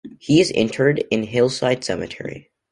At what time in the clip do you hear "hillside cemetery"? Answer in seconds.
1.21-2.49